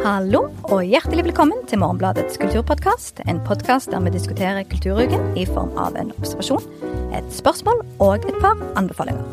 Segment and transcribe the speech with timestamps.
[0.00, 3.18] Hallo og hjertelig velkommen til Morgenbladets kulturpodkast.
[3.28, 6.64] En podkast der vi diskuterer kulturuken i form av en observasjon,
[7.12, 9.26] et spørsmål og et par anbefalinger.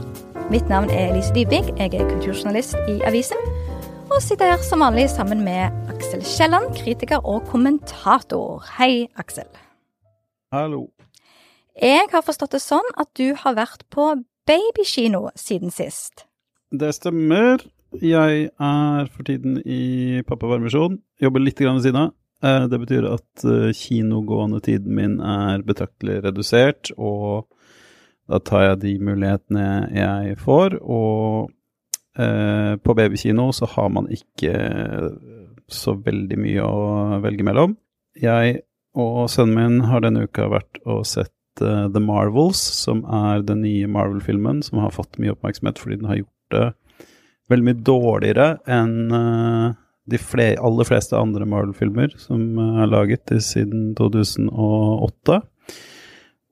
[0.51, 3.40] Mitt navn er Elise Dybvig, jeg er kulturjournalist i avisen.
[4.12, 8.60] Og sitter her som vanlig sammen med Aksel Kielland, kritiker og kommentator.
[8.76, 9.47] Hei, Aksel.
[10.52, 10.90] Hallo.
[11.79, 14.12] Jeg har forstått det sånn at du har vært på
[14.44, 16.27] babykino siden sist.
[16.76, 17.63] Det stemmer.
[17.95, 21.00] Jeg er for tiden i pappapermisjon.
[21.23, 22.13] Jobber litt ved siden av.
[22.44, 27.48] Eh, Det betyr at eh, kinogående tiden min er betraktelig redusert, og
[28.27, 30.77] da tar jeg de mulighetene jeg får.
[30.84, 31.50] Og
[32.20, 34.54] eh, på babykino så har man ikke
[35.68, 37.77] så veldig mye å velge mellom.
[38.20, 38.62] Jeg
[38.98, 43.88] og sønnen min har denne uka vært og sett The Marvels, som er den nye
[43.90, 46.66] Marvel-filmen som har fått mye oppmerksomhet fordi den har gjort det
[47.52, 49.68] veldig mye dårligere enn eh,
[50.08, 55.40] de fle aller fleste andre Marvel-filmer som eh, er laget siden 2008.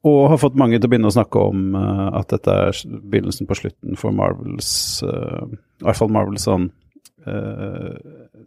[0.06, 3.50] Og har fått mange til å begynne å snakke om eh, at dette er begynnelsen
[3.50, 4.72] på slutten for Marvels
[5.04, 6.72] I hvert fall Marvels sånn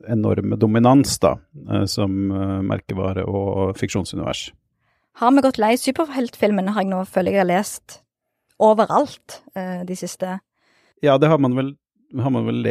[0.07, 1.33] enorme dominans, da,
[1.91, 2.13] som
[2.63, 4.45] merkevare og fiksjonsunivers.
[5.19, 7.97] Har vi gått lei superheltfilmene, har jeg nå føler jeg har lest
[8.63, 10.37] overalt de siste
[11.03, 11.73] Ja, det har man vel,
[12.17, 12.67] har man vel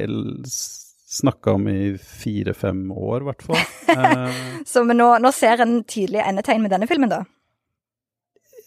[1.07, 3.63] snakka om i fire-fem år, i hvert fall.
[3.97, 4.33] Eh,
[4.67, 7.21] Så nå, nå ser en tydelig endetegn med denne filmen, da.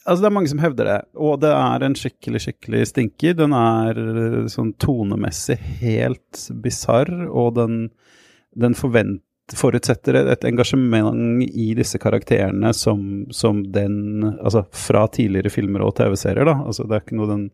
[0.06, 3.36] altså, det er mange som hevder det, og det er en skikkelig, skikkelig stinker.
[3.38, 7.76] Den er eh, sånn tonemessig helt bisarr, og den,
[8.56, 15.82] den forventer forutsetter et, engasjement i disse karakterene som, som den Altså fra tidligere filmer
[15.82, 16.54] og TV-serier, da.
[16.64, 17.46] Altså, det er ikke noe den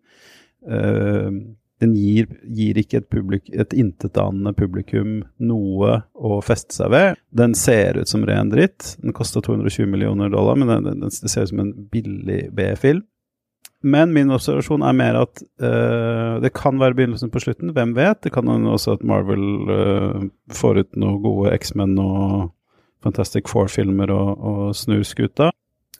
[0.68, 1.38] eh,
[1.80, 7.20] den gir, gir ikke et, publik, et intetanende publikum noe å feste seg ved.
[7.36, 8.94] Den ser ut som ren dritt.
[9.02, 13.04] Den kosta 220 millioner dollar, men den, den, den, ser ut som en billig B-film.
[13.84, 18.22] Men min observasjon er mer at uh, det kan være begynnelsen på slutten, hvem vet?
[18.24, 20.24] Det kan hende også at Marvel uh,
[20.56, 22.54] får ut noen gode X-Men og
[23.04, 25.52] Fantastic Four-filmer og, og snur skuta.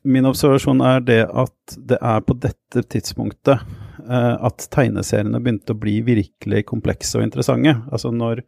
[0.08, 3.60] Min observasjon er det at det er på dette tidspunktet
[4.06, 7.76] at tegneseriene begynte å bli virkelig komplekse og interessante.
[7.90, 8.42] Altså når,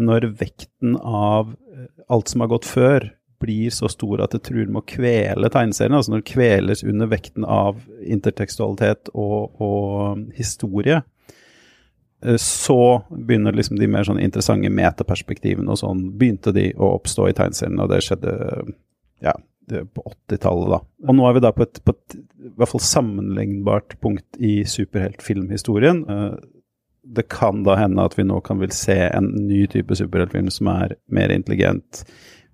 [0.00, 3.10] når vekten av eh, alt som har gått før,
[3.40, 7.08] blir så stor at det truer med å kvele tegneseriene, altså når det kveles under
[7.08, 11.00] vekten av intertekstualitet og, og historie,
[12.24, 17.30] eh, så begynner liksom de mer sånn interessante metaperspektivene og sånn, begynte de å oppstå
[17.30, 18.34] i tegneseriene, og det skjedde
[19.24, 19.34] ja,
[19.94, 20.80] på 80-tallet, da.
[21.08, 24.60] Og nå er vi da på et, på et i hvert fall sammenlignbart punkt i
[24.68, 26.02] superheltfilmhistorien.
[26.08, 26.34] Eh,
[27.10, 30.68] Det kan da hende at vi nå kan vil se en ny type superheltfilm som
[30.68, 32.04] er mer intelligent,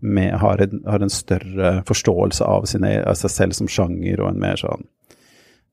[0.00, 4.28] med, har, en, har en større forståelse av, sine, av seg selv som sjanger, og
[4.30, 4.84] en mer sånn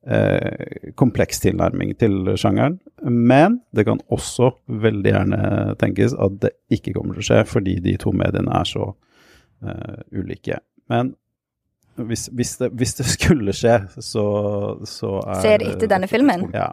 [0.08, 2.80] eh, kompleks tilnærming til sjangeren.
[3.04, 5.42] Men det kan også veldig gjerne
[5.80, 8.90] tenkes at det ikke kommer til å skje, fordi de to mediene er så
[9.64, 10.62] eh, ulike.
[10.92, 11.14] Men
[11.96, 14.24] hvis, hvis, det, hvis det skulle skje, så,
[14.90, 16.48] så er Ser er etter denne filmen?
[16.54, 16.72] Ja.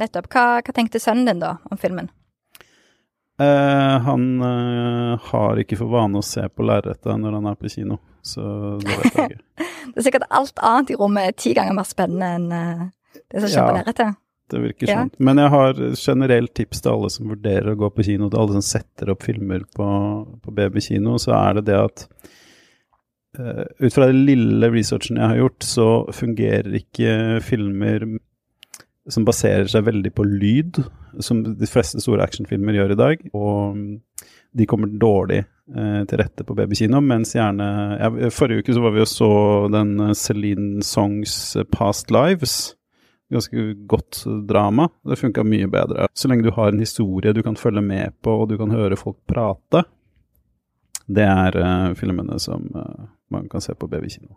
[0.00, 0.30] Nettopp.
[0.32, 2.08] Hva, hva tenkte sønnen din, da, om filmen?
[3.42, 7.70] Eh, han eh, har ikke for vane å se på lerretet når han er på
[7.72, 8.42] kino, så
[8.82, 9.68] det vet jeg ikke.
[9.92, 12.84] Det er sikkert alt annet i rommet er ti ganger mer spennende enn eh,
[13.34, 13.78] det som skjer på Ja.
[13.80, 14.18] lerretet.
[14.52, 14.94] Det virker Ja.
[15.00, 15.10] sånn.
[15.18, 18.56] Men jeg har generelt tips til alle som vurderer å gå på kino, til alle
[18.60, 19.88] som setter opp filmer på,
[20.44, 22.06] på babykino, så er det det at
[23.38, 28.04] ut fra den lille researchen jeg har gjort, så fungerer ikke filmer
[29.10, 30.82] som baserer seg veldig på lyd,
[31.22, 33.24] som de fleste store actionfilmer gjør i dag.
[33.34, 33.80] Og
[34.52, 38.94] de kommer dårlig eh, til rette på babykino, mens gjerne ja, Forrige uke så var
[38.94, 39.32] vi og så
[39.72, 42.76] den eh, Celine Songs eh, Past Lives.
[43.32, 44.90] Ganske godt drama.
[45.08, 46.06] Det funka mye bedre.
[46.14, 48.98] Så lenge du har en historie du kan følge med på, og du kan høre
[49.00, 49.86] folk prate.
[51.08, 54.36] Det er eh, filmene som eh, man kan se på babykino.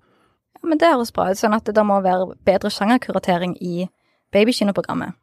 [0.56, 3.86] Ja, men det høres bra ut, sånn at det da må være bedre sjangerkuratering i
[4.34, 5.14] babykinoprogrammet.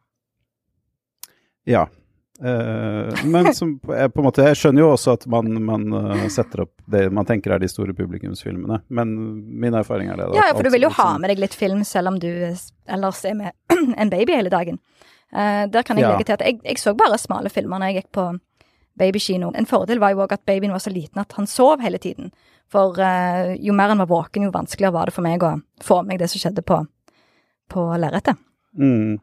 [1.64, 1.86] Ja.
[2.42, 6.24] Eh, men som, jeg, på en måte, jeg skjønner jo også at man, man eh,
[6.32, 9.12] setter opp det man tenker er de store publikumsfilmene, men
[9.62, 10.30] min erfaring er det.
[10.32, 12.30] da, Ja, ja, for du vil jo ha med deg litt film selv om du
[12.32, 13.52] ellers er med
[14.00, 14.80] en baby hele dagen.
[15.32, 16.14] Eh, der kan jeg Ja.
[16.16, 18.26] legge til at jeg, jeg så bare smale filmer når jeg gikk på
[18.98, 19.52] babykino.
[19.56, 22.32] En fordel var jo òg at babyen var så liten at han sov hele tiden.
[22.72, 26.00] For eh, jo mer en var våken, jo vanskeligere var det for meg å få
[26.06, 26.78] med det som skjedde på,
[27.72, 28.40] på lerretet.
[28.78, 29.18] Mm.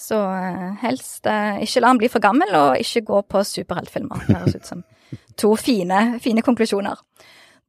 [0.00, 4.24] Så eh, helst eh, ikke la han bli for gammel, og ikke gå på superheltfilmer.
[4.26, 4.82] Det høres ut som
[5.40, 6.98] to fine, fine konklusjoner.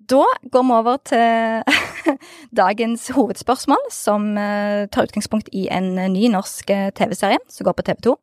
[0.10, 1.64] Da går vi over til
[2.62, 7.86] dagens hovedspørsmål, som eh, tar utgangspunkt i en ny norsk eh, TV-serie som går på
[7.90, 8.16] TV2.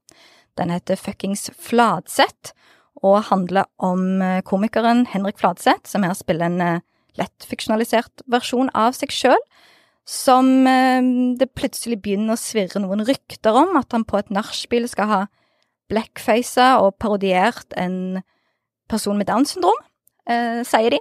[0.59, 2.55] Den heter Fuckings Fladseth,
[3.05, 6.85] og handler om eh, komikeren Henrik Fladseth, som her spiller en eh,
[7.19, 9.41] lett fiksjonalisert versjon av seg sjøl
[10.09, 11.05] som eh,
[11.39, 15.21] det plutselig begynner å svirre noen rykter om at han på et nachspiel skal ha
[15.93, 18.21] blackfaca og parodiert en
[18.89, 19.77] person med Downs syndrom,
[20.29, 21.01] eh, sier de.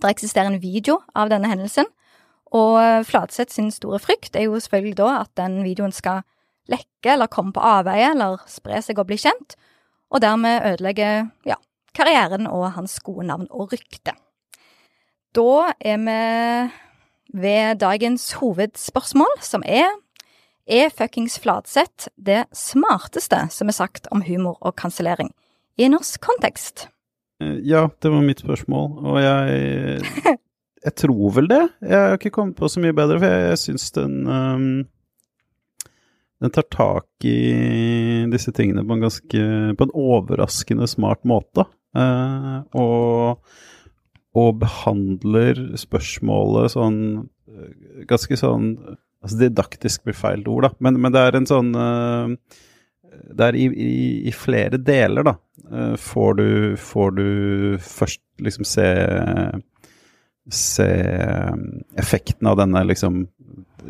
[0.00, 1.88] Det eksisterer en video av denne hendelsen,
[2.52, 6.20] og Fladseth sin store frykt er jo selvfølgelig da at den videoen skal
[6.68, 9.56] lekke eller komme på avveie eller spre seg og bli kjent,
[10.12, 11.56] og dermed ødelegger ja,
[11.96, 14.14] karrieren og hans gode navn og rykte.
[15.32, 16.18] Da er vi
[17.40, 19.88] ved dagens hovedspørsmål, som er
[20.68, 25.32] Er fuckings Fladseth det smarteste som er sagt om humor og kansellering
[25.78, 26.86] i norsk kontekst?
[27.40, 30.02] Eh, Ja, det var mitt spørsmål, og jeg
[30.84, 31.68] Jeg tror vel det.
[31.80, 34.86] Jeg har ikke kommet på så mye bedre, for jeg, jeg syns den um,
[36.42, 39.44] Den tar tak i disse tingene på en ganske
[39.78, 41.68] På en overraskende smart måte.
[41.96, 43.42] Eh, og
[44.38, 46.98] og behandler spørsmålet sånn
[47.52, 48.74] eh, Ganske sånn
[49.22, 52.32] altså Didaktisk blir feil ord, da, men, men det er en sånn eh,
[53.28, 53.90] Det er i, i,
[54.30, 55.36] i flere deler, da.
[55.68, 56.48] eh, får, du,
[56.80, 57.28] får du
[57.84, 58.88] først liksom se
[60.50, 60.88] Se
[62.00, 63.26] effekten av denne liksom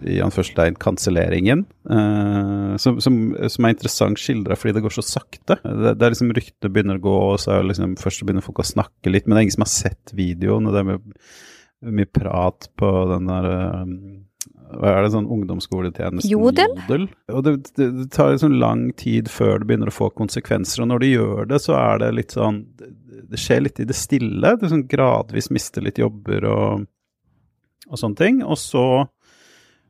[0.09, 3.19] i anførselstegn kanselleringen, eh, som, som,
[3.53, 5.59] som er interessant skildra fordi det går så sakte.
[5.63, 8.63] Det, det er liksom Ryktene begynner å gå, og så er liksom først begynner folk
[8.63, 10.69] å snakke litt, men det er ingen som har sett videoen.
[10.69, 11.23] og det er mye,
[12.01, 13.97] mye prat på den der eh,
[14.73, 17.07] hva er det, sånn ungdomsskoletjenesten Jodel?
[17.33, 20.93] Og det, det, det tar liksom lang tid før det begynner å få konsekvenser, og
[20.95, 22.63] når det gjør det, så er det litt sånn
[23.33, 24.57] Det, skjer litt i det stille.
[24.61, 26.87] Du sånn gradvis mister litt jobber og,
[27.89, 28.43] og sånne ting.
[28.45, 28.85] Og så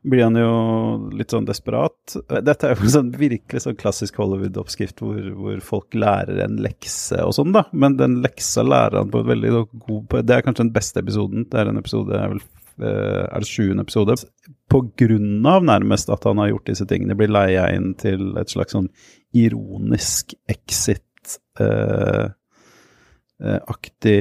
[0.03, 2.17] blir han jo litt sånn desperat.
[2.43, 7.21] Dette er jo en sånn virkelig sånn klassisk Hollywood-oppskrift hvor, hvor folk lærer en lekse
[7.23, 7.69] og sånn, da.
[7.71, 9.53] Men den leksa lærer han på et veldig
[9.87, 11.47] god Det er kanskje den beste episoden.
[11.51, 14.19] Det er en episode jeg vel eh, er det sjuende episode?
[14.73, 18.51] På grunn av nærmest at han har gjort disse tingene, blir leia inn til et
[18.51, 18.91] slags sånn
[19.39, 22.27] ironisk exit eh,
[23.43, 24.19] aktig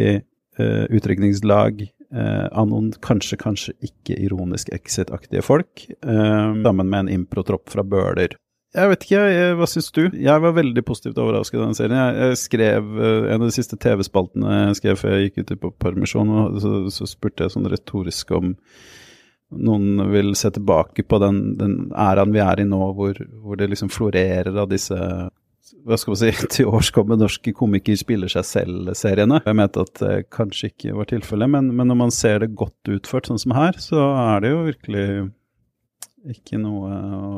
[0.57, 7.13] eh, utdrikningslag eh, av noen kanskje, kanskje ikke ironisk exit-aktige folk, eh, sammen med en
[7.19, 8.37] improtropp fra Bøler.
[8.71, 10.05] Jeg vet ikke, jeg, hva syns du?
[10.15, 11.97] Jeg var veldig positivt overrasket av den serien.
[11.99, 15.53] Jeg, jeg skrev eh, en av de siste TV-spaltene jeg skrev før jeg gikk ut
[15.65, 18.53] på permisjon, og så, så spurte jeg sånn retorisk om
[19.51, 23.67] noen vil se tilbake på den, den æraen vi er i nå, hvor, hvor det
[23.73, 24.95] liksom florerer av disse
[25.85, 29.41] hva skal man si, til års kommer norske komiker spiller seg selv-seriene.
[29.45, 32.91] Jeg mente at det kanskje ikke var tilfellet, men, men når man ser det godt
[32.91, 35.05] utført, sånn som her, så er det jo virkelig
[36.35, 37.35] ikke noe å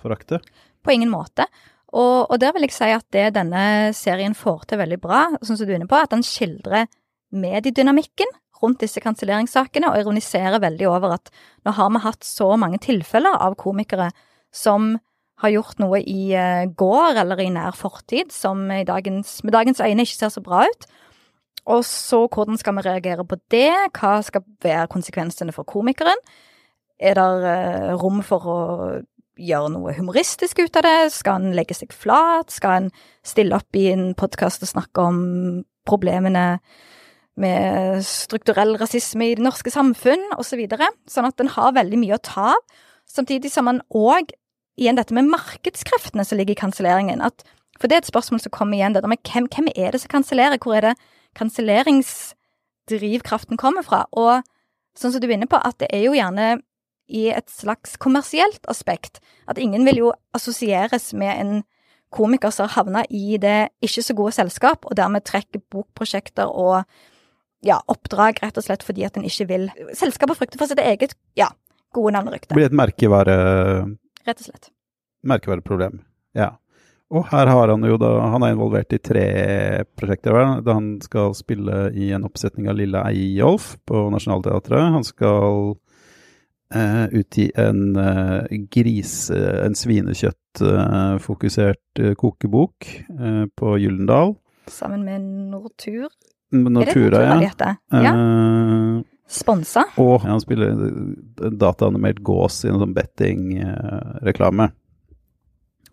[0.00, 0.40] forakte.
[0.84, 1.48] På ingen måte.
[1.96, 5.58] Og, og der vil jeg si at det denne serien får til veldig bra, sånn
[5.58, 6.88] som du er inne på, at den skildrer
[7.36, 8.30] mediedynamikken
[8.62, 11.32] rundt disse kanselleringssakene, og ironiserer veldig over at
[11.66, 14.10] nå har vi hatt så mange tilfeller av komikere
[14.54, 14.94] som
[15.42, 19.82] har gjort noe i eh, går eller i nær fortid som i dagens, med dagens
[19.84, 20.86] øyne ikke ser så bra ut.
[21.66, 23.72] Og så hvordan skal vi reagere på det?
[23.98, 26.20] Hva skal være konsekvensene for komikeren?
[26.96, 28.58] Er det eh, rom for å
[29.36, 30.98] gjøre noe humoristisk ut av det?
[31.12, 32.54] Skal han legge seg flat?
[32.54, 32.90] Skal han
[33.26, 35.20] stille opp i en podkast og snakke om
[35.86, 36.46] problemene
[37.36, 40.64] med strukturell rasisme i det norske samfunn, osv.?
[40.64, 42.82] Så sånn at den har veldig mye å ta av.
[43.06, 44.32] Samtidig som man òg
[44.76, 47.20] igjen dette med markedskreftene som ligger i kanselleringen.
[47.80, 48.94] For det er et spørsmål som kommer igjen.
[48.96, 50.62] dette med hvem, hvem er det som kansellerer?
[50.62, 51.00] Hvor er det
[51.36, 54.00] kanselleringsdrivkraften kommer fra?
[54.12, 54.32] Og
[54.96, 56.46] sånn som du er inne på, at det er jo gjerne
[57.06, 59.20] i et slags kommersielt aspekt.
[59.46, 61.64] At ingen vil jo assosieres med en
[62.14, 66.82] komiker som har havna i det ikke så gode selskap, og dermed trekker bokprosjekter og
[67.66, 69.64] ja, oppdrag rett og slett fordi at en ikke vil
[69.96, 71.48] Selskapet frykter for sitt eget ja,
[71.96, 72.54] gode navn og rykte.
[72.54, 73.36] Blir et merkevare
[74.26, 74.66] Rett og slett.
[75.26, 75.94] merkevareproblem.
[76.36, 76.50] Ja.
[77.14, 79.26] Og her har han jo da Han er involvert i tre
[79.98, 80.32] prosjekter.
[80.66, 84.92] Da han skal spille i en oppsetning av Lille Eyolf på Nationaltheatret.
[84.96, 85.76] Han skal
[86.74, 89.38] eh, utgi en eh, grise...
[89.62, 92.86] En svinekjøttfokusert eh, kokebok
[93.20, 94.34] eh, på Gyllendal.
[94.66, 95.20] Sammen med
[95.52, 96.08] Nortur.
[96.50, 96.94] Nortura, er det
[97.42, 98.02] Nortura ja.
[98.02, 98.12] Ja.
[99.26, 99.84] Eh, Sponsa.
[99.98, 104.70] og han spiller en dataanimert gås i en sånn betting-reklame.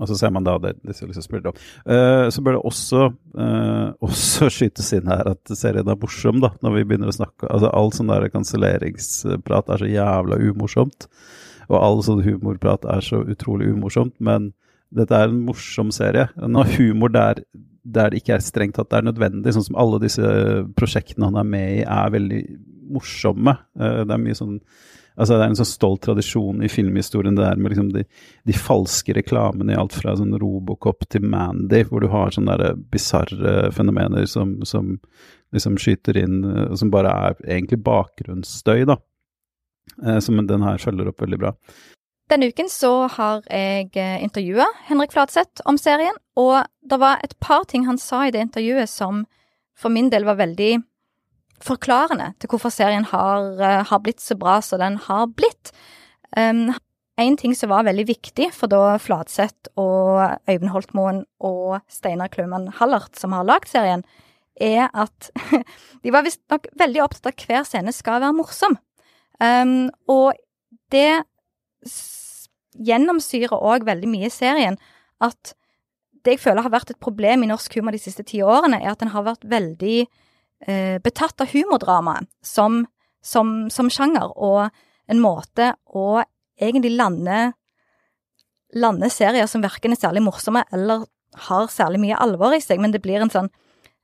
[0.01, 1.59] Og så ser man da det, disse liksom spiller opp.
[1.85, 3.03] Uh, så bør det også,
[3.37, 7.49] uh, også skytes inn her at serien er morsom, da, når vi begynner å snakke
[7.49, 11.07] Altså all sånn der kanselleringsprat er så jævla umorsomt.
[11.69, 14.51] Og all sånn humorprat er så utrolig umorsomt, men
[14.93, 16.27] dette er en morsom serie.
[16.37, 17.45] Når humor der,
[17.85, 20.27] der det ikke er strengt tatt det er nødvendig, sånn som alle disse
[20.77, 22.41] prosjektene han er med i, er veldig
[22.91, 23.55] morsomme.
[23.79, 24.59] Uh, det er mye sånn
[25.13, 28.01] Altså Det er en så stolt tradisjon i filmhistorien det der med liksom de,
[28.49, 33.69] de, falske reklamene i alt fra sånn Robocop til Mandy, hvor du har sånne bisarre
[33.77, 34.95] fenomener som, som,
[35.53, 38.97] liksom skyter inn, og som bare er egentlig bakgrunnsstøy, da.
[40.01, 41.53] Eh, som den her følger opp veldig bra.
[42.31, 47.35] Denne uken så har jeg eh, intervjua Henrik Flatseth om serien, og det var et
[47.43, 49.25] par ting han sa i det intervjuet som
[49.77, 50.77] for min del var veldig
[51.63, 55.73] forklarende til hvorfor serien har, uh, har blitt så bra som den har blitt.
[56.37, 56.73] Um,
[57.21, 62.71] en ting som var veldig viktig for da Fladseth og Øyvind Holtmoen og Steinar Klaumann
[62.79, 64.01] Hallert, som har lagd serien,
[64.59, 65.29] er at
[66.03, 68.77] de var visstnok veldig opptatt av at hver scene skal være morsom.
[69.41, 70.33] Um, og
[70.93, 71.23] det
[72.73, 74.77] gjennomsyrer òg veldig mye i serien
[75.21, 75.53] at
[76.23, 78.93] det jeg føler har vært et problem i norsk humor de siste ti årene, er
[78.93, 80.21] at den har vært veldig eh,
[81.03, 82.85] betatt av humordramaet som,
[83.19, 84.69] som, som, sjanger, og
[85.11, 86.23] en måte å
[86.59, 87.51] egentlig lande,
[88.77, 91.03] lande serier som verken er særlig morsomme eller
[91.47, 93.49] har særlig mye alvor i seg, men det blir en sånn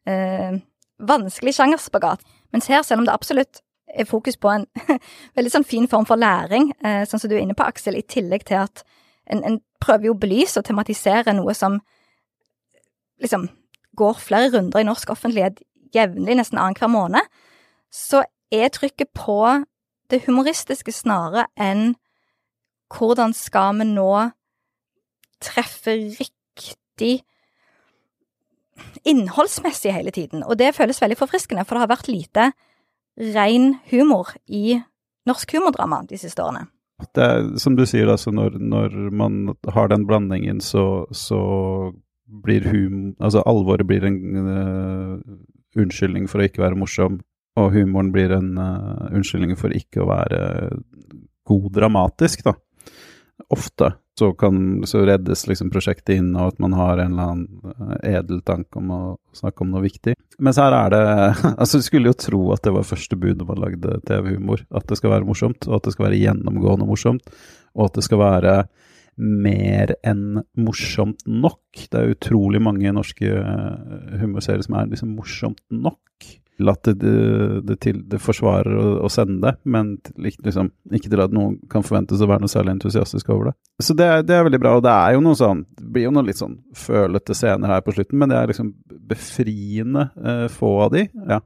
[0.09, 0.59] eh,
[0.99, 2.23] vanskelig sjangerspagat.
[2.53, 4.65] Mens her, selv om det absolutt er fokus på en
[5.37, 8.05] veldig sånn fin form for læring, eh, sånn som du er inne på, Aksel, i
[8.05, 8.83] tillegg til at
[9.29, 11.79] en, en prøver jo å belyse og tematisere noe som
[13.21, 13.47] liksom
[13.99, 15.59] går flere runder i norsk offentlighet
[15.95, 17.25] jevnlig, nesten annenhver måned,
[17.93, 19.39] så er trykket på
[20.09, 21.93] det humoristiske snarere enn
[22.89, 24.13] hvordan skal vi nå
[25.43, 27.19] treffe riktig
[29.07, 30.43] innholdsmessig hele tiden.
[30.43, 32.49] Og det føles veldig forfriskende, for det har vært lite
[33.35, 34.79] ren humor i
[35.29, 36.67] norsk humordrama de siste årene.
[37.15, 41.39] Er, som du sier, altså når, når man har den blandingen, så, så
[42.43, 43.15] blir hum...
[43.19, 45.37] Altså alvoret blir en uh,
[45.77, 47.19] unnskyldning for å ikke være morsom,
[47.59, 50.41] og humoren blir en uh, unnskyldning for ikke å være
[51.49, 52.55] god dramatisk, da.
[53.49, 57.71] Ofte så, kan, så reddes liksom prosjektet inn og at man har en eller annen
[57.71, 59.01] uh, edel tanke om å
[59.35, 60.15] snakke om noe viktig.
[60.43, 61.03] Mens her er det
[61.61, 64.65] Altså, du skulle jo tro at det var første bud når man lagde TV-humor.
[64.75, 67.31] At det skal være morsomt, og at det skal være gjennomgående morsomt,
[67.77, 68.55] og at det skal være
[69.19, 71.61] mer enn morsomt nok.
[71.91, 75.99] Det er utrolig mange norske eh, humorserier som er liksom morsomt nok.
[76.59, 77.11] At det,
[77.63, 81.85] det, til, det forsvarer å, å, sende det, men liksom, ikke til at noen kan
[81.87, 83.53] forventes å være noe særlig entusiastisk over det.
[83.79, 86.11] Så det, det, er veldig bra, og det er jo noe sånn Det blir jo
[86.11, 88.73] noen litt sånn følete scener her på slutten, men det er liksom
[89.07, 91.05] befriende eh, få av de.
[91.31, 91.39] Ja.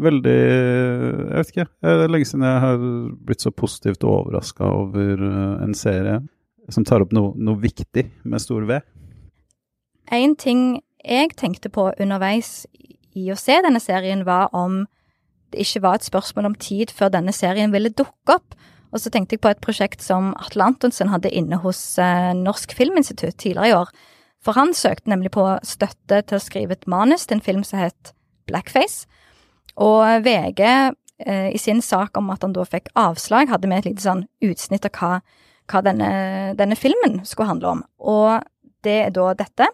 [0.00, 1.68] Veldig Jeg vet ikke.
[1.84, 2.84] Det er lenge siden jeg har
[3.28, 6.22] blitt så positivt overraska over uh, en serie
[6.74, 8.80] som tar opp noe, noe viktig med stor V?
[10.10, 12.66] En ting jeg tenkte på underveis
[13.16, 14.84] i å se denne serien, var om
[15.50, 18.54] det ikke var et spørsmål om tid før denne serien ville dukke opp.
[18.90, 22.74] Og så tenkte jeg på et prosjekt som Atle Antonsen hadde inne hos eh, Norsk
[22.74, 23.90] Filminstitutt tidligere i år.
[24.42, 27.82] For han søkte nemlig på støtte til å skrive et manus til en film som
[27.82, 28.14] het
[28.50, 29.06] Blackface.
[29.78, 33.92] Og VG eh, i sin sak om at han da fikk avslag, hadde med et
[33.92, 35.12] lite sånn utsnitt av hva
[35.70, 36.10] hva denne,
[36.58, 37.84] denne filmen skulle handle om.
[37.98, 38.42] Og
[38.84, 39.68] det er da dette.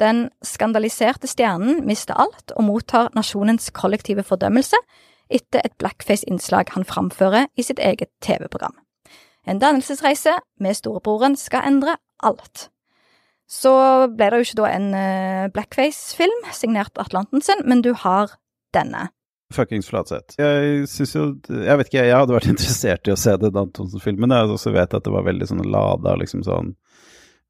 [0.00, 4.78] Den skandaliserte stjernen mister alt og mottar nasjonens kollektive fordømmelse
[5.32, 8.76] etter et blackface-innslag han framfører i sitt eget TV-program.
[9.46, 12.68] En dannelsesreise med storebroren skal endre alt.
[13.46, 13.72] Så
[14.10, 18.34] ble det jo ikke da en uh, blackface-film signert Atlantensen, men du har
[18.74, 19.08] denne.
[19.54, 20.34] Fuckings Flatseth.
[20.40, 24.34] Jeg syns jo Jeg vet ikke, jeg hadde vært interessert i å se den Antonsen-filmen.
[24.34, 26.74] Jeg også vet at det var veldig sånn lada, liksom sånn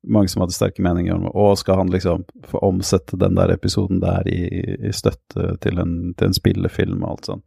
[0.06, 3.98] Mange som hadde sterke meninger om Å, skal han liksom få omsette den der episoden
[4.04, 4.44] der i,
[4.86, 7.42] i støtte til en, til en, spillefilm og alt sånn.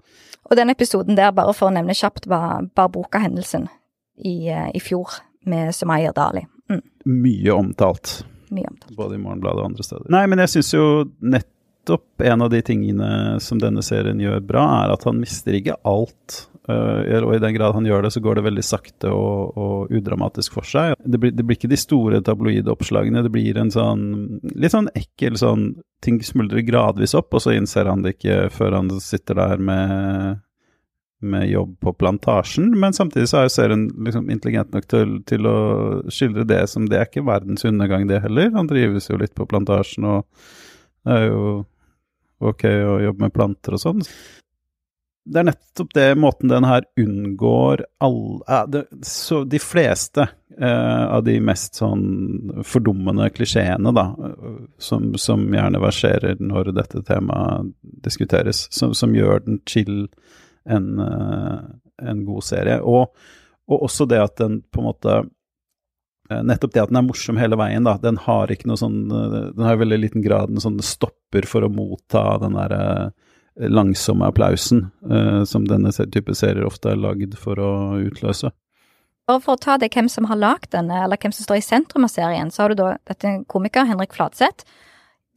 [0.49, 3.69] Og den episoden der, bare for å nevne kjapt, var Barboka-hendelsen
[4.17, 6.41] i, eh, i, fjor med Sumaya Dali.
[6.73, 6.81] Mm.
[7.21, 8.17] Mye omtalt.
[8.51, 8.97] Mye omtalt.
[8.97, 10.09] Både i Morgenbladet og andre steder.
[10.11, 10.89] Nei, men jeg syns jo
[11.21, 11.47] nett
[11.79, 15.79] nettopp en av de tingene som denne serien gjør bra, er at han mister ikke
[15.83, 16.45] alt.
[16.69, 19.91] Uh, og i den grad han gjør det, så går det veldig sakte og, og
[19.91, 20.93] udramatisk for seg.
[21.01, 24.03] Det blir, det blir, ikke de store tabloidoppslagene, det blir en sånn
[24.53, 28.77] litt sånn ekkel sånn Ting smuldrer gradvis opp, og så innser han det ikke før
[28.77, 30.37] han sitter der med
[31.19, 35.49] med jobb på plantasjen, men samtidig så er jo serien liksom intelligent nok til, til,
[35.51, 35.57] å
[36.07, 38.53] skildre det som det er ikke verdens undergang, det heller.
[38.55, 40.23] Han drives jo litt på plantasjen, og
[41.05, 41.43] det er jo
[42.49, 44.05] ok å jobbe med planter og sånn
[45.29, 50.27] det er nettopp det måten den her unngår alle det, så De fleste
[50.57, 54.07] eh, av de mest sånn fordummende klisjeene, da,
[54.81, 57.69] som, som, gjerne verserer når dette temaet
[58.05, 60.07] diskuteres, som, som gjør den chill
[60.65, 61.59] en, eh,
[62.09, 62.79] en god serie.
[62.81, 63.13] Og,
[63.69, 65.19] og, også det at den på en måte
[66.29, 67.95] Nettopp det at den er morsom hele veien, da.
[68.01, 71.47] Den har ikke noe sånn eh, Den har i veldig liten grad en sånn stopper
[71.49, 73.11] for å motta den derre
[73.59, 78.51] langsomme applausen eh, som denne type serier ofte er lagd for å utløse.
[79.29, 81.65] Og for å ta det hvem som har lagd denne, eller hvem som står i
[81.65, 84.65] sentrum av serien, så har du da dette komiker, Henrik Fladseth,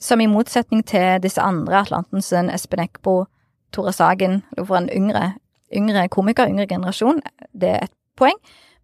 [0.02, 3.26] som i motsetning til disse andre, Atlantensen, Espen Eckbo,
[3.74, 5.34] Tore Sagen, for en yngre,
[5.74, 7.20] yngre komiker, yngre generasjon,
[7.52, 8.38] det er et poeng.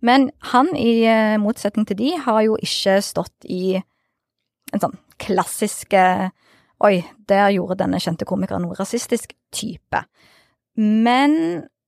[0.04, 3.78] Men han, i eh, motsetning til de, har jo ikke stått i
[4.72, 5.96] en sånn klassisk
[6.84, 10.04] Oi, der gjorde denne kjente komikeren noe rasistisk type.
[10.78, 11.32] Men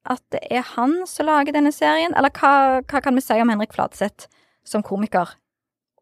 [0.03, 3.53] at det er han som lager denne serien, eller hva, hva kan vi si om
[3.53, 4.27] Henrik Fladseth
[4.67, 5.37] som komiker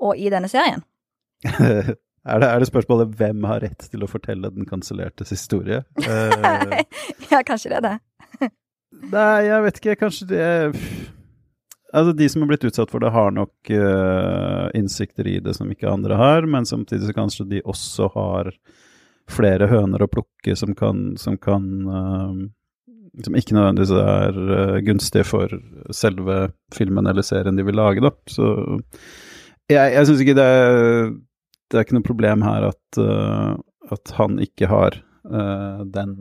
[0.00, 0.84] og i denne serien?
[1.44, 5.82] er, det, er det spørsmålet hvem har rett til å fortelle den kansellertes historie?
[6.00, 6.80] Uh,
[7.32, 8.50] ja, kanskje det er det.
[9.12, 9.98] nei, jeg vet ikke.
[10.06, 10.48] Kanskje det
[11.92, 15.70] Altså, de som har blitt utsatt for det, har nok uh, innsikter i det som
[15.72, 18.52] ikke andre har, men samtidig så kanskje de også har
[19.28, 22.32] flere høner å plukke som kan, som kan uh,
[23.24, 25.52] Som ikke nødvendigvis er uh, gunstige for
[25.96, 28.12] selve filmen eller serien de vil lage, da.
[28.28, 28.52] Så
[29.68, 31.10] jeg, jeg syns ikke det er,
[31.68, 33.00] det er ikke noe problem her at,
[33.92, 34.96] at han ikke har
[35.28, 36.14] den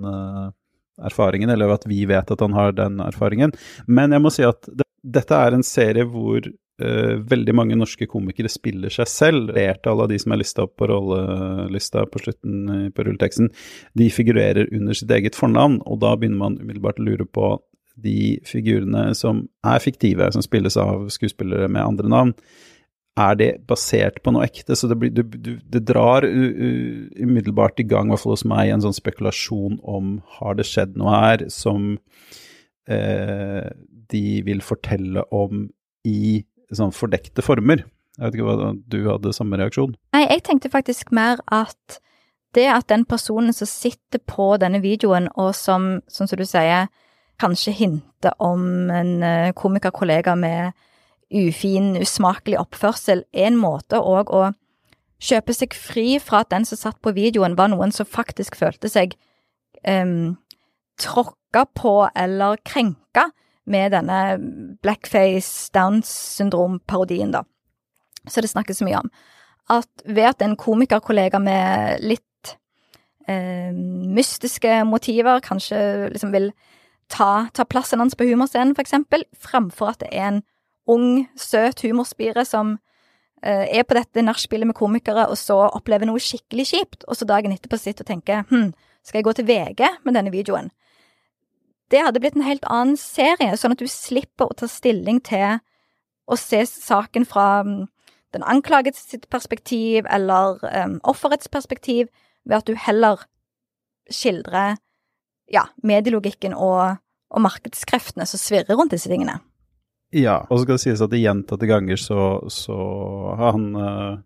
[1.00, 3.54] erfaringen, eller at vi vet at han har den erfaringen.
[3.88, 8.08] Men jeg må si at det, dette er en serie hvor uh, veldig mange norske
[8.10, 9.56] komikere spiller seg selv.
[9.58, 13.52] Alle av de som er lista opp på rollelista på slutten på rulleteksten,
[13.98, 17.58] de figurerer under sitt eget fornavn, og da begynner man umiddelbart å lure på
[17.98, 22.36] de figurene som er fiktive, som spilles av skuespillere med andre navn
[23.18, 24.76] er det basert på noe ekte?
[24.78, 28.72] Så det, blir, du, du, det drar umiddelbart i gang, i hvert fall hos meg,
[28.72, 31.96] en sånn spekulasjon om har det skjedd noe her som
[32.88, 33.68] eh,
[34.12, 35.68] de vil fortelle om
[36.08, 37.84] i sånn fordekte former.
[38.18, 39.94] Jeg vet ikke hva du hadde samme reaksjon?
[40.16, 42.00] Nei, jeg tenkte faktisk mer at
[42.56, 46.88] det at den personen som sitter på denne videoen, og som, sånn som du sier,
[47.38, 50.74] kanskje hinter om en eh, komikerkollega med
[51.30, 54.48] ufin, usmakelig oppførsel, er en måte òg å
[55.22, 58.90] kjøpe seg fri fra at den som satt på videoen, var noen som faktisk følte
[58.90, 59.16] seg
[59.84, 60.38] um,
[61.00, 63.30] tråkka på eller krenka
[63.68, 64.20] med denne
[64.84, 67.44] blackface, Downs syndrom-parodien, da.
[68.28, 69.12] Så det snakkes mye om.
[69.72, 72.54] At ved at en komikerkollega med litt
[73.28, 75.80] eh, mystiske motiver kanskje
[76.14, 76.52] liksom vil
[77.12, 80.44] ta, ta plassen hans på humorscenen, for eksempel, framfor at det er en
[80.88, 82.78] ung, søt humorspire som
[83.44, 87.28] eh, er på dette nachspielet med komikere, og så opplever noe skikkelig kjipt, og så
[87.28, 88.72] dagen etterpå sitter og tenker hm,
[89.04, 90.72] skal jeg gå til VG med denne videoen?
[91.92, 95.60] Det hadde blitt en helt annen serie, sånn at du slipper å ta stilling til
[96.28, 97.86] å se saken fra um,
[98.36, 102.10] den anklagets sitt perspektiv eller um, offerets perspektiv,
[102.48, 103.24] ved at du heller
[104.12, 104.76] skildrer
[105.52, 107.00] ja, medielogikken og,
[107.32, 109.40] og markedskreftene som svirrer rundt disse tingene.
[110.16, 112.76] Ja, og så skal det sies at gjentatte ganger så, så
[113.40, 114.20] han uh,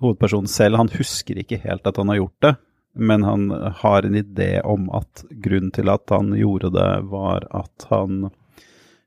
[0.00, 2.54] hovedpersonen selv Han husker ikke helt at han har gjort det,
[2.96, 7.86] men han har en idé om at grunnen til at han gjorde det, var at
[7.92, 8.26] han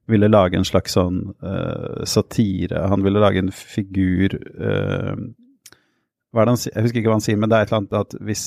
[0.10, 2.88] ville lage en slags sånn uh, satire.
[2.90, 5.14] Han ville lage en figur uh,
[6.30, 6.74] hva er det han sier?
[6.76, 8.42] Jeg husker ikke hva han sier, men det er et eller annet at hvis,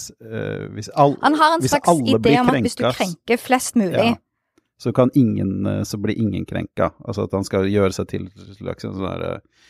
[0.71, 4.13] hvis, all, Han har en slags idé om at hvis du krenker flest mulig ja
[4.83, 6.91] så kan ingen, så blir ingen krenka.
[7.05, 9.69] Altså at han skal gjøre seg til en slags sånn der eh,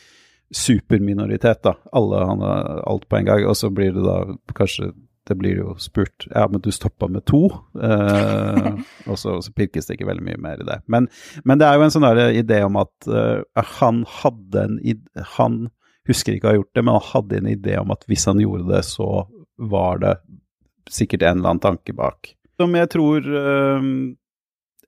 [0.57, 1.75] superminoritet, da.
[1.93, 3.45] Alle, han har alt på en gang.
[3.49, 4.17] Og så blir det da
[4.57, 4.93] kanskje
[5.29, 7.45] det blir jo spurt ja, men du stoppa med to,
[7.83, 8.71] eh,
[9.11, 10.81] og så, så, pirkes det ikke veldig mye mer i det.
[10.91, 11.09] Men,
[11.45, 13.43] men det er jo en sånn der idé om at uh,
[13.79, 14.81] han hadde en
[15.39, 15.61] Han
[16.09, 18.43] husker ikke å ha gjort det, men han hadde en idé om at hvis han
[18.43, 19.09] gjorde det, så
[19.63, 20.17] var det
[20.91, 22.33] sikkert en eller annen tanke bak.
[22.59, 23.87] Som jeg tror uh,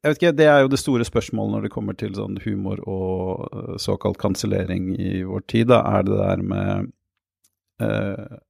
[0.05, 2.83] jeg vet ikke, Det er jo det store spørsmålet når det kommer til sånn humor
[2.91, 5.71] og uh, såkalt kansellering i vår tid.
[5.71, 6.91] Da er det der med
[7.81, 8.43] uh,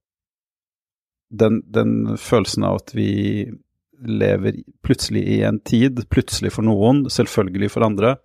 [1.29, 3.11] den, den, følelsen av at vi
[4.05, 8.15] lever plutselig i en tid, plutselig for noen, selvfølgelig for andre,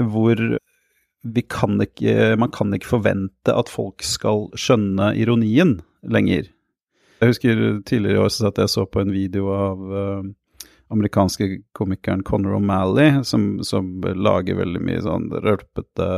[0.00, 0.40] hvor
[1.48, 6.50] kan ikke, man kan ikke forvente at folk skal skjønne ironien lenger.
[7.20, 10.26] Jeg husker tidligere i år satt jeg så på en video av uh,
[10.92, 16.08] amerikanske komikeren Conor O'Malley, som, som, lager veldig mye sånn rølpete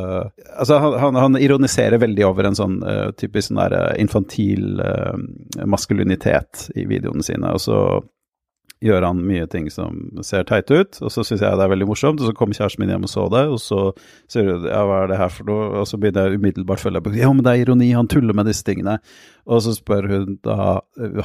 [0.57, 5.15] Altså, han, han, han, ironiserer veldig over en sånn uh, typisk sånn der infantil uh,
[5.69, 7.53] maskulinitet i videoene sine.
[7.55, 7.81] Og så
[8.85, 11.89] gjør han mye ting som ser teit ut, og så syns jeg det er veldig
[11.89, 12.21] morsomt.
[12.21, 13.81] Og så kom kjæresten min hjem og så det, og så
[14.33, 15.69] sier hun ja, hva er det her for noe?
[15.81, 18.37] Og så begynner jeg umiddelbart å følge på ja, men det er ironi, han tuller
[18.37, 18.99] med disse tingene.
[19.47, 20.59] Og så spør hun da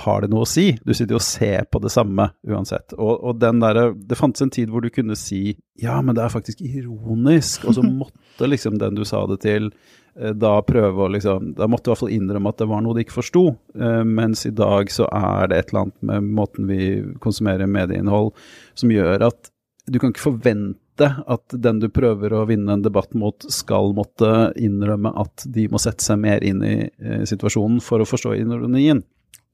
[0.06, 0.70] har det noe å si?
[0.86, 2.96] Du sitter jo og ser på det samme uansett.
[2.98, 6.24] Og, og den derre Det fantes en tid hvor du kunne si ja, men det
[6.24, 9.72] er faktisk ironisk, og så måtte liksom den du sa det til
[10.12, 12.98] da prøve å liksom Da måtte du i hvert fall innrømme at det var noe
[12.98, 13.46] de ikke forsto.
[13.78, 16.82] Uh, mens i dag så er det et eller annet med måten vi
[17.24, 18.34] konsumerer medieinnhold
[18.76, 19.52] som gjør at
[19.92, 24.52] du kan ikke forvente at den du prøver å vinne en debatt mot, skal måtte
[24.60, 29.02] innrømme at de må sette seg mer inn i uh, situasjonen for å forstå ironien.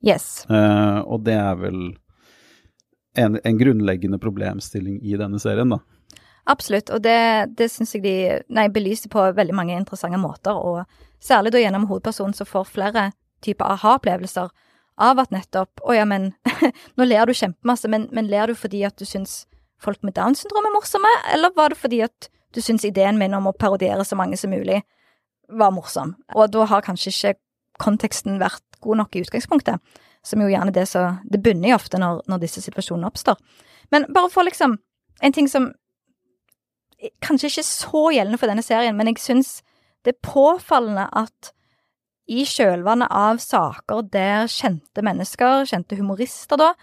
[0.06, 0.46] Yes.
[0.50, 1.80] Uh, og det er vel
[3.18, 5.80] en, en grunnleggende problemstilling i denne serien, da.
[6.48, 7.18] Absolutt, og det,
[7.60, 8.16] det syns jeg de
[8.56, 10.86] nei, belyser på veldig mange interessante måter, og
[11.24, 13.10] særlig da gjennom hovedpersonen som får flere
[13.44, 14.54] typer aha-opplevelser
[14.98, 16.32] av at nettopp Å ja, men
[16.98, 19.44] nå ler du kjempemasse, men, men ler du fordi at du syns
[19.84, 23.36] folk med Downs syndrom er morsomme, eller var det fordi at du syns ideen min
[23.38, 24.80] om å parodiere så mange som mulig
[25.52, 26.16] var morsom?
[26.34, 27.38] Og da har kanskje ikke
[27.84, 29.84] konteksten vært god nok i utgangspunktet,
[30.26, 33.38] som jo gjerne det så Det bunner jo ofte når, når disse situasjonene oppstår.
[33.92, 34.80] Men bare for liksom
[35.22, 35.72] En ting som
[37.24, 39.60] kanskje ikke så gjeldende for denne serien, men jeg syns
[40.06, 41.52] det er påfallende at
[42.28, 46.74] i kjølvannet av saker der kjente mennesker, kjente humorister da,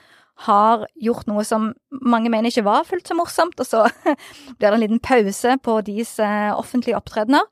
[0.46, 1.68] har gjort noe som
[2.03, 3.85] mange mener ikke var fullt så morsomt, og så
[4.57, 7.46] blir det en liten pause på deres eh, offentlige opptredener.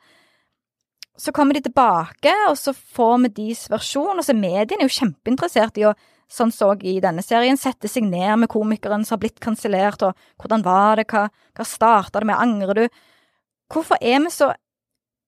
[1.21, 4.97] Så kommer de tilbake, og så får vi deres versjon, og så er mediene jo
[4.97, 5.95] kjempeinteressert i å
[6.33, 10.17] sånn så i denne serien, sette seg ned med komikeren som har blitt kansellert, og
[10.41, 13.03] hvordan var det, hva, hva starta det med, angrer du?
[13.73, 14.53] Hvorfor er vi så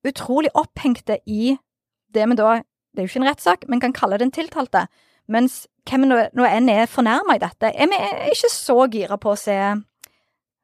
[0.04, 1.54] utrolig opphengte i
[2.14, 2.58] det vi da,
[2.94, 4.86] det er jo ikke en rettssak, men kan kalle den tiltalte,
[5.30, 7.98] mens hvem nå enn er fornærma i dette, er vi
[8.32, 9.58] ikke så gira på å se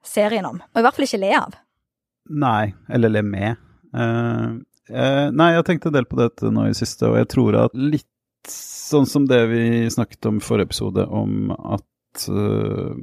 [0.07, 1.59] serien om, og i hvert fall ikke le av.
[2.31, 3.61] Nei, eller le med.
[3.97, 4.61] Uh,
[4.93, 7.77] uh, nei, jeg tenkte en del på dette nå i siste, og jeg tror at
[7.77, 8.07] litt
[8.49, 12.95] sånn som det vi snakket om i forrige episode, om at uh,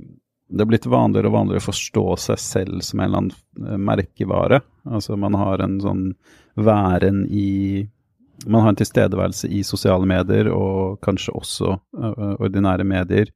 [0.47, 3.35] det er blitt vanligere og vanligere å forstå seg selv som en eller annen
[3.67, 4.57] eh, merkevare.
[4.87, 6.03] Altså man har en sånn
[6.55, 7.87] væren i
[8.45, 13.33] Man har en tilstedeværelse i sosiale medier, og kanskje også uh, ordinære medier,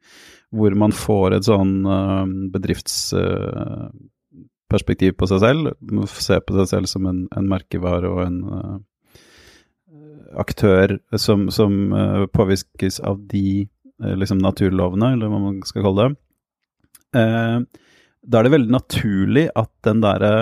[0.53, 2.21] hvor man får et sånn uh,
[2.53, 5.73] bedriftsperspektiv på seg selv.
[6.05, 8.37] Se på seg selv som en, en merkevare og en
[10.39, 13.67] aktør som, som uh, påvirkes av de
[14.03, 16.17] uh, liksom naturlovene, eller hva man skal kalle det,
[17.17, 17.85] uh,
[18.21, 20.33] da er det veldig naturlig at den derre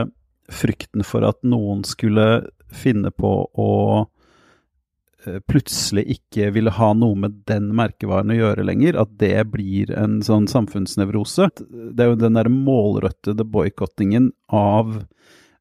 [0.52, 3.74] frykten for at noen skulle finne på å
[5.52, 10.22] plutselig ikke ville ha noe med den merkevaren å gjøre lenger, at det blir en
[10.26, 11.50] sånn samfunnsnevrose.
[11.60, 15.02] Det er jo den der målrettede boikottingen av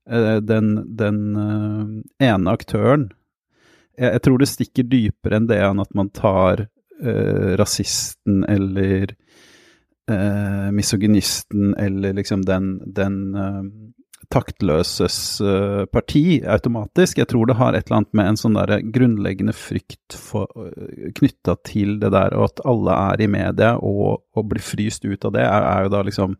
[0.06, 1.18] den, den
[2.22, 3.08] ene aktøren
[3.98, 9.14] jeg, jeg, tror det stikker dypere enn det enn at man tar eh, rasisten eller
[10.10, 13.62] eh, misogynisten eller liksom den, den eh,
[14.32, 17.20] taktløses eh, parti automatisk.
[17.20, 20.44] Jeg tror det har et eller annet med en sånn der grunnleggende frykt uh,
[21.16, 25.24] knytta til det der, og at alle er i media og, og blir fryst ut
[25.24, 26.36] av det, er, er jo da liksom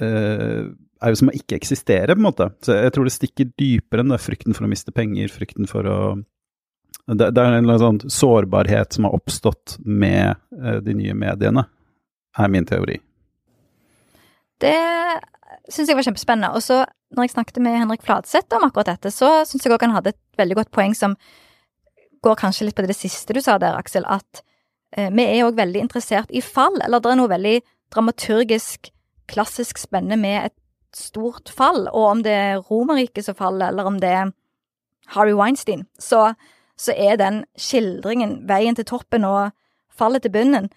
[0.00, 0.62] uh,
[0.98, 2.48] er jo som å ikke eksistere, på en måte.
[2.64, 5.86] Så jeg tror det stikker dypere enn det frykten for å miste penger, frykten for
[5.86, 5.98] å
[7.08, 11.64] det, det er en sånn sårbarhet som har oppstått med eh, de nye mediene,
[12.38, 12.98] er min teori.
[14.60, 14.76] Det
[15.72, 16.52] syns jeg var kjempespennende.
[16.56, 16.82] Og så,
[17.16, 20.12] når jeg snakket med Henrik Fladseth om akkurat dette, så syns jeg òg han hadde
[20.14, 21.16] et veldig godt poeng som
[22.24, 24.42] går kanskje litt på det, siste du sa der, Aksel, at
[24.96, 26.80] eh, vi er òg veldig interessert i fall.
[26.84, 27.56] Eller det er noe veldig
[27.94, 28.92] dramaturgisk,
[29.30, 30.56] klassisk spennende med et
[30.96, 31.86] stort fall.
[31.92, 34.32] Og om det er Romerriket som faller, eller om det er
[35.14, 36.34] Harry Weinstein, så
[36.78, 39.50] så er den skildringen, veien til toppen og
[39.98, 40.68] fallet til bunnen,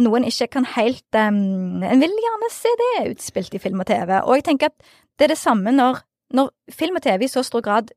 [0.00, 3.88] noe en ikke kan helt um, En vil gjerne se det utspilt i film og
[3.88, 4.18] TV.
[4.22, 6.02] Og jeg tenker at det er det samme når,
[6.36, 7.92] når film og TV i så stor grad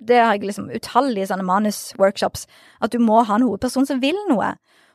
[0.00, 2.46] Det har jeg liksom utallige sånne manusworkshops,
[2.80, 4.54] at du må ha en hovedperson som vil noe.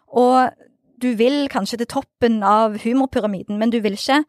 [0.10, 0.50] Og
[1.02, 4.24] du vil kanskje til toppen av humorpyramiden, men du vil ikke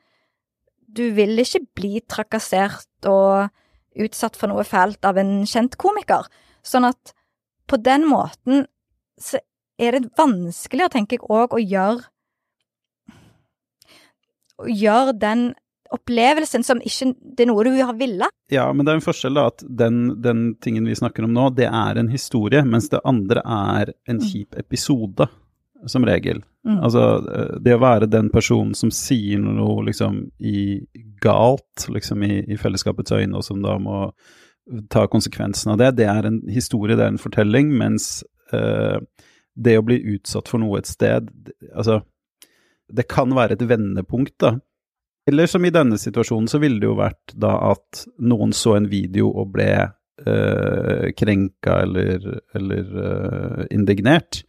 [0.97, 3.49] Du vil ikke bli trakassert og
[3.97, 6.29] utsatt for noe fælt av en kjent komiker.
[6.65, 7.16] Sånn at
[7.67, 8.67] på den måten
[9.21, 9.41] så
[9.81, 12.07] er det vanskelig, tenker jeg, òg å gjøre
[14.57, 15.51] Å gjøre den
[15.93, 18.33] opplevelsen som ikke Det er noe du har villet.
[18.53, 21.51] Ja, men det er en forskjell, da, at den, den, tingen vi snakker om nå,
[21.57, 24.25] det er en historie, mens det andre er en mm.
[24.31, 25.29] kjip episode,
[25.87, 26.41] som regel.
[26.67, 26.79] Mm.
[26.81, 30.81] Altså, eh, det å være den personen som sier noe liksom i
[31.23, 34.09] galt, liksom i, i fellesskapets øyne, og som da må
[34.91, 38.25] ta konsekvensen av det, det er en historie, det er en fortelling, mens
[38.55, 38.99] uh,
[39.55, 41.31] det å bli utsatt for noe et sted,
[41.73, 42.03] altså
[42.87, 44.57] Det kan være et vendepunkt, da,
[45.27, 48.87] eller som i denne situasjonen, så ville det jo vært da at noen så en
[48.87, 54.45] video og ble uh, krenka eller, eller uh, indignert.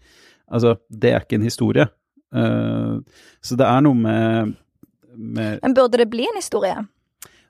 [0.53, 1.88] Altså, det er ikke en historie.
[2.27, 4.53] Så det er noe med,
[5.15, 6.75] med, Men burde det bli en historie?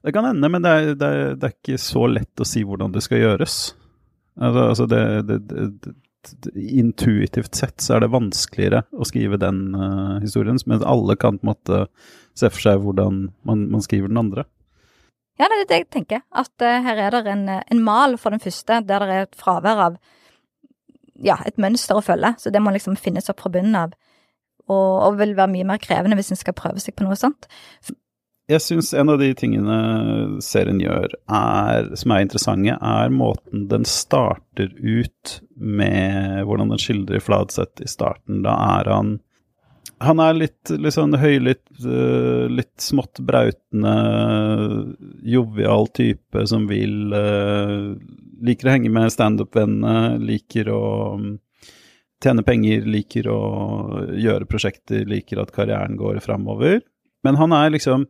[0.06, 2.64] Det kan hende, men det er, det, er, det er, ikke så lett å si
[2.68, 3.56] hvordan det skal gjøres.
[4.38, 5.02] Altså, altså det,
[6.56, 11.46] intuitivt sett så er det vanskeligere å skrive den uh, historien, mens alle kan på
[11.48, 11.82] en måte
[12.38, 14.46] se for seg hvordan man, man skriver den andre.
[15.38, 16.24] Ja, det er det jeg tenker.
[16.34, 19.40] At uh, her er det en, en, mal for den første, der det er et
[19.40, 20.02] fravær av
[21.24, 22.36] ja, et mønster å følge.
[22.42, 23.96] Så det må liksom finnes opp fra bunnen av.
[24.68, 27.48] Og, og vil være mye mer krevende hvis en skal prøve seg på noe sånt.
[28.48, 29.78] Jeg syns en av de tingene
[30.44, 37.24] serien gjør, er, som er interessante, er måten den starter ut med hvordan den skildrer
[37.24, 38.46] Fladseth i starten.
[38.46, 39.18] Da er han
[40.00, 43.96] Han er litt, litt sånn høylytt, uh, litt smått brautende,
[45.26, 47.98] jovial type som vil uh,
[48.46, 50.84] Liker å henge med standup-vennene, liker å
[52.22, 53.42] tjene penger, liker å
[54.14, 56.84] gjøre prosjekter, liker at karrieren går framover.
[57.26, 58.06] Men han er liksom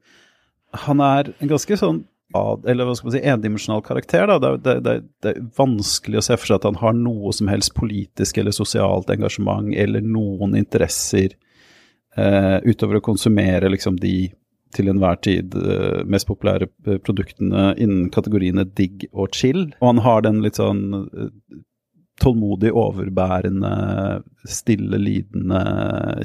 [0.73, 4.27] han er en ganske sånn eller hva skal man si, endimensjonal karakter.
[4.27, 4.51] Da.
[4.57, 7.71] Det, det, det, er vanskelig å se for seg at han har noe som helst
[7.77, 11.37] politisk eller sosialt engasjement eller noen interesser
[12.17, 14.29] eh, utover å konsumere liksom de
[14.75, 16.67] til enhver tid eh, mest populære
[17.05, 19.69] produktene innen kategoriene digg og chill.
[19.79, 21.31] Og han har den litt sånn eh,
[22.21, 23.71] tålmodig, overbærende,
[24.49, 25.61] stille, lidende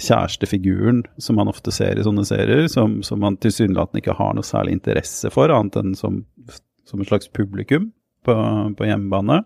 [0.01, 4.47] kjærestefiguren som man ofte ser i sånne serier, som, som man tilsynelatende ikke har noe
[4.47, 6.23] særlig interesse for, annet enn som,
[6.89, 7.91] som et slags publikum
[8.27, 8.37] på,
[8.79, 9.43] på hjemmebane.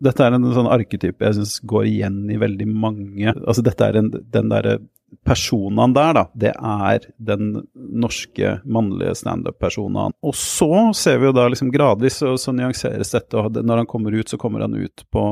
[0.00, 3.98] Dette er en sånn arketype jeg syns går igjen i veldig mange Altså dette er
[4.00, 4.78] en, den derre
[5.26, 10.14] personaen der, da, det er den norske mannlige standup-personaen.
[10.26, 13.90] Og så ser vi jo da liksom gradvis så, så nyanseres dette, og når han
[13.90, 15.24] kommer ut, så kommer han ut på,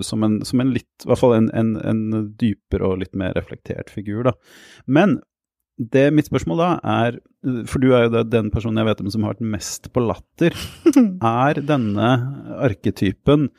[0.00, 2.04] som, en, som en litt, i hvert fall en, en, en,
[2.38, 4.36] dypere og litt mer reflektert figur, da.
[4.86, 5.18] Men
[5.76, 7.18] det mitt spørsmål da er,
[7.68, 10.56] for du er jo den personen jeg vet om som har vært mest på latter,
[11.42, 12.12] er denne
[12.64, 13.50] arketypen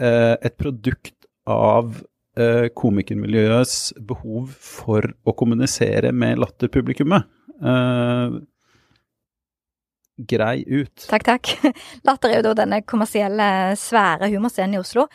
[0.00, 1.14] eh, et produkt
[1.46, 2.00] av
[2.38, 7.28] eh, komikermiljøets behov for å kommunisere med latterpublikummet.
[7.60, 8.40] Eh,
[10.30, 11.06] grei ut.
[11.10, 11.54] Takk, takk.
[12.06, 13.46] Latter er jo da denne kommersielle,
[13.78, 15.08] svære humorscenen i Oslo.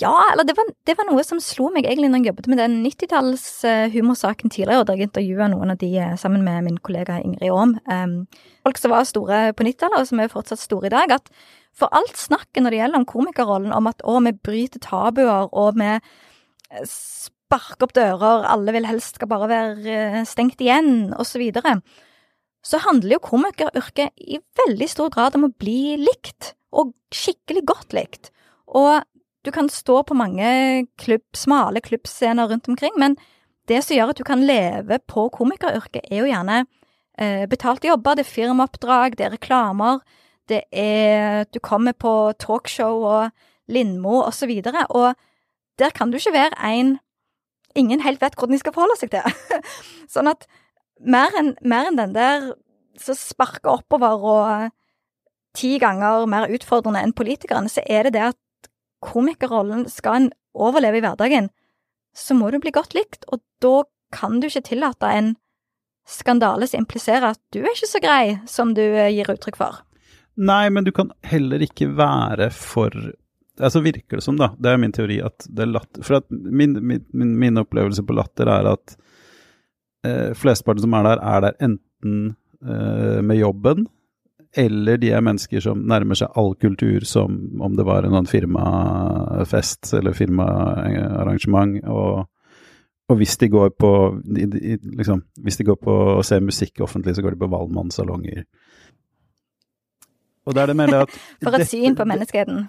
[0.00, 2.60] Ja, eller det var, det var, noe som slo meg egentlig når jeg jobbet med
[2.62, 7.18] den 90-talls-humorsaken og tidligere, der jeg intervjua noen av de uh, sammen med min kollega
[7.20, 7.74] Ingrid Aam.
[7.90, 8.14] Um,
[8.64, 11.12] folk som var store på 90-tallet, og som er fortsatt store i dag.
[11.18, 11.28] At
[11.74, 15.78] for alt snakket når det gjelder om komikerrollen, om at å, vi bryter tabuer, og
[15.80, 21.26] vi eh, sparker opp dører, alle vil helst skal bare være eh, stengt igjen, og
[21.28, 21.78] så videre,
[22.64, 27.94] så handler jo komikeryrket i veldig stor grad om å bli likt, og skikkelig godt
[27.94, 28.30] likt.
[28.74, 29.04] Og
[29.44, 30.46] du kan stå på mange
[31.00, 33.18] klubb, smale klubbscener rundt omkring, men
[33.68, 36.64] det som gjør at du kan leve på komikeryrket, er jo gjerne
[37.18, 40.00] eh, betalte jobber, det er firmaoppdrag, det er reklamer,
[40.48, 43.30] det er Du kommer på talkshow og
[43.68, 45.14] Lindmo og så videre, og
[45.78, 46.98] der kan du ikke være en
[47.74, 49.64] ingen helt vet hvordan de skal forholde seg til.
[50.14, 50.46] sånn at
[51.00, 52.52] mer enn en den der
[53.00, 54.74] som sparker oppover og
[55.58, 58.70] ti ganger mer utfordrende enn politikerne, så er det det at
[59.04, 61.50] komikerrollen skal en overleve i hverdagen,
[62.14, 63.82] så må du bli godt likt, og da
[64.14, 65.34] kan du ikke tillate en
[66.06, 69.82] skandale som impliserer at du er ikke så grei som du gir uttrykk for.
[70.36, 72.94] Nei, men du kan heller ikke være for
[73.54, 76.24] Altså virker det som, da, det er min teori, at det er latter For at
[76.30, 78.96] min, min, min, opplevelse på latter er at
[80.02, 82.16] eh, flesteparten som er der, er der enten
[82.66, 83.86] eh, med jobben,
[84.58, 89.94] eller de er mennesker som nærmer seg all kultur som om det var en firmafest
[90.00, 92.26] eller firmaarrangement, og,
[93.08, 93.90] Og hvis de går på
[94.24, 98.44] liksom, Hvis de går på å se musikk offentlig, så går de på Valmannsalonger.
[100.44, 101.12] Og da er det mer at
[101.44, 102.66] For et syn på menneskeheten.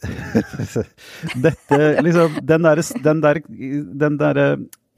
[1.44, 3.40] Dette, liksom Den derre den der,
[4.04, 4.40] den der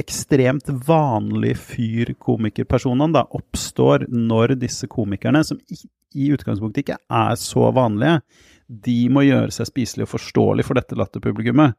[0.02, 5.78] ekstremt vanlige fyr-komikerpersonene da oppstår når disse komikerne, som i,
[6.14, 8.20] i utgangspunktet ikke er så vanlige,
[8.66, 11.76] de må gjøre seg spiselige og forståelige for dette latterpublikummet.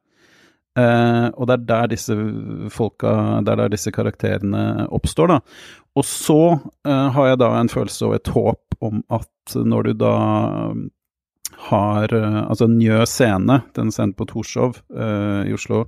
[0.73, 2.15] Uh, og det er der disse
[2.73, 3.13] folka,
[3.45, 5.37] det er der disse karakterene oppstår, da.
[5.93, 9.93] Og så uh, har jeg da en følelse og et håp om at når du
[10.01, 10.15] da
[11.69, 15.85] har uh, Altså Njø scene, den scenen på Torshov i Oslo,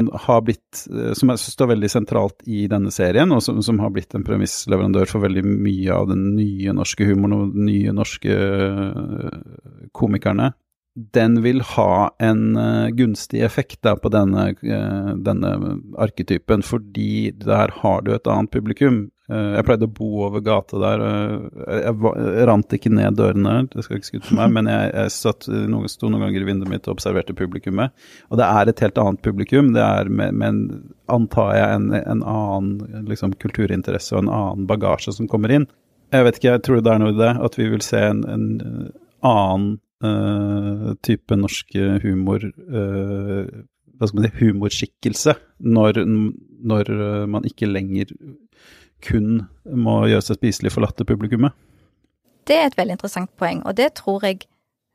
[0.00, 0.86] har blitt,
[1.18, 5.10] som jeg står veldig sentralt i denne serien, og som, som, har blitt en premissleverandør
[5.10, 8.38] for veldig mye av den nye norske humoren og de nye norske
[9.92, 10.54] komikerne
[10.94, 15.54] den vil ha en uh, gunstig effekt da, på denne, uh, denne,
[16.02, 19.04] arketypen, fordi der har du et annet publikum.
[19.30, 21.04] Uh, jeg pleide å bo over gata der.
[21.70, 22.14] jeg,
[22.50, 26.10] rant ikke ned dørene, det skal ikke skutte meg, men jeg, jeg satt, noen, sto
[26.10, 27.94] noen ganger i vinduet mitt og observerte publikummet.
[28.28, 29.70] Og det er et helt annet publikum.
[29.76, 35.14] Det er med, med antar jeg, en, en annen liksom, kulturinteresse og en annen bagasje
[35.14, 35.70] som kommer inn.
[36.10, 38.24] Jeg vet ikke, jeg tror det er noe i det, at vi vil se en,
[38.26, 38.50] en
[39.22, 43.44] annen uh, type norsk humor uh,
[44.00, 45.98] Hva skal man si humorskikkelse, når,
[46.64, 46.90] når
[47.28, 48.14] man ikke lenger
[49.04, 51.52] kun må gjøre seg spiselig for latterpublikummet.
[52.48, 54.46] Det er et veldig interessant poeng, og det tror jeg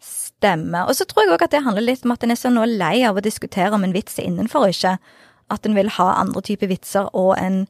[0.01, 0.89] stemmer.
[0.89, 2.65] Og så tror jeg òg at det handler litt om at en er så nå
[2.69, 4.97] lei av å diskutere om en vits er innenfor og ikke.
[5.53, 7.65] At en vil ha andre typer vitser og en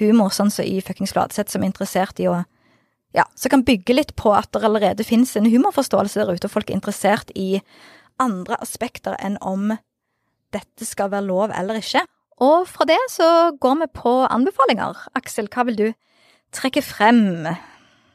[0.00, 2.42] humor, sånn som i fuckings Fladseth, som er interessert i å
[3.16, 6.52] ja, som kan bygge litt på at det allerede finnes en humorforståelse der ute, og
[6.52, 7.60] folk er interessert i
[8.20, 9.72] andre aspekter enn om
[10.54, 12.04] dette skal være lov eller ikke.
[12.44, 15.08] Og fra det så går vi på anbefalinger.
[15.18, 15.88] Aksel, hva vil du
[16.54, 17.48] trekke frem?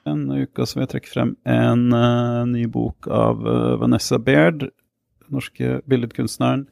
[0.08, 4.68] Denne uka så vil jeg trekke frem en uh, ny bok av uh, Vanessa Baird,
[4.68, 6.68] den norske billedkunstneren.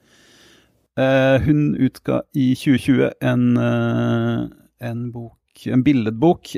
[0.99, 3.45] Uh, hun utga i 2020 en,
[4.83, 6.55] en bok en billedbok,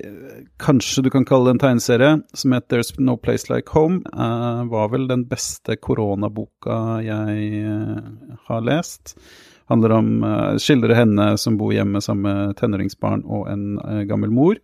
[0.64, 4.02] kanskje du kan kalle det en tegneserie, som heter There's No Place Like Home.
[4.14, 9.16] Uh, var vel den beste koronaboka jeg uh, har lest.
[9.72, 13.68] Handler om uh, Skildrer henne som bor hjemme sammen med tenåringsbarn og en
[14.10, 14.62] gammel mor.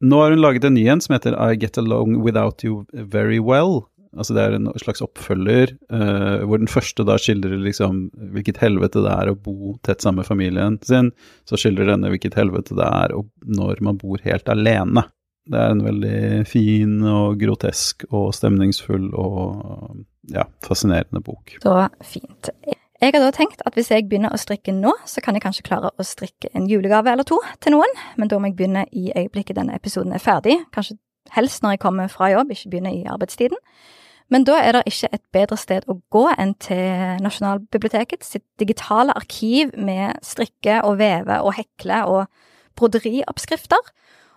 [0.00, 3.38] Nå har hun laget en ny en som heter I Get Along Without You Very
[3.38, 3.82] Well.
[4.16, 9.04] Altså det er en slags oppfølger, uh, hvor den første da skildrer liksom hvilket helvete
[9.04, 11.12] det er å bo tett sammen med familien sin.
[11.46, 13.14] Så skildrer denne hvilket helvete det er
[13.46, 15.06] når man bor helt alene.
[15.50, 21.56] Det er en veldig fin og grotesk og stemningsfull og ja, fascinerende bok.
[21.62, 21.74] Så
[22.06, 22.50] fint.
[23.00, 25.64] Jeg har da tenkt at hvis jeg begynner å strikke nå, så kan jeg kanskje
[25.70, 29.08] klare å strikke en julegave eller to til noen, men da må jeg begynne i
[29.16, 30.58] øyeblikket denne episoden er ferdig.
[30.74, 30.98] Kanskje
[31.32, 33.56] helst når jeg kommer fra jobb, ikke begynne i arbeidstiden.
[34.30, 39.14] Men da er det ikke et bedre sted å gå enn til Nasjonalbiblioteket sitt digitale
[39.18, 42.44] arkiv med strikke og veve og hekle og
[42.78, 43.90] broderioppskrifter.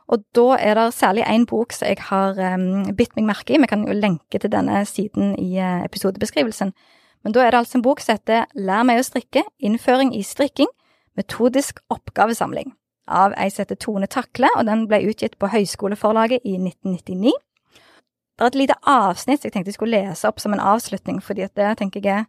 [0.10, 3.62] Og da er det særlig én bok som jeg har um, bitt meg merke i.
[3.62, 6.74] Vi kan jo lenke til denne siden i uh, episodebeskrivelsen.
[7.24, 10.26] Men da er det altså en bok som heter Lær meg å strikke innføring i
[10.28, 10.68] strikking
[11.18, 12.74] metodisk oppgavesamling
[13.08, 17.34] av ei som heter Tone Takle, og den ble utgitt på Høyskoleforlaget i 1999.
[18.34, 21.46] Det er et lite avsnitt jeg tenkte jeg skulle lese opp som en avslutning, fordi
[21.46, 22.26] at det tenker jeg er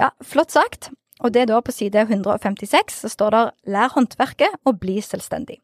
[0.00, 0.90] ja, flott sagt.
[1.24, 5.60] Og det er da på side 156 så står det Lær håndverket og bli selvstendig.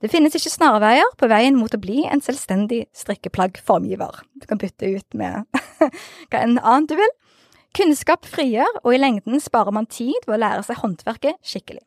[0.00, 4.20] Det finnes ikke snarveier på veien mot å bli en selvstendig strikkeplaggformgiver.
[4.36, 5.48] Du kan bytte ut med
[6.28, 7.12] hva enn annet du vil.
[7.76, 11.82] Kunnskap frigjør, og i lengden sparer man tid ved å lære seg håndverket skikkelig.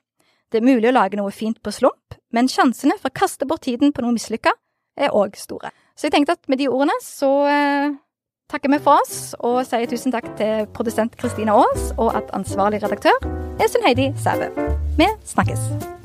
[0.50, 3.66] Det er mulig å lage noe fint på slump, men sjansene for å kaste bort
[3.66, 4.54] tiden på noe mislykka
[4.98, 5.70] er òg store.
[6.00, 7.92] Så jeg tenkte at med de ordene så eh,
[8.48, 12.80] takker vi for oss, og sier tusen takk til produsent Kristina Aas, og at ansvarlig
[12.86, 13.20] redaktør
[13.60, 14.48] er Sunn Heidi Sæbø.
[14.96, 15.99] Vi snakkes!